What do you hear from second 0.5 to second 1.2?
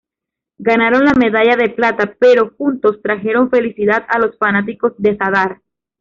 Ganaron la